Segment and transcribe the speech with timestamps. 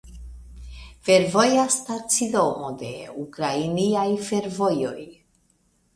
[1.09, 2.91] Fervoja stacidomo de
[3.27, 4.99] Ukrainaj fervojoj.